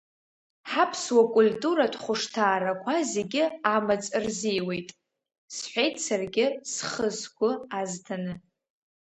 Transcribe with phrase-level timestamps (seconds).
[0.69, 3.43] Ҳаԥсуа культуратә хәышҭаарақәа зегьы
[3.75, 4.89] амаҵ рзиуеит,–
[5.55, 8.33] сҳәеит саргьы схы-сгәы азҭаны.